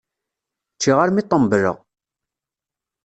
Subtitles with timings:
[0.75, 1.75] Ččiɣ armi ṭembleɣ!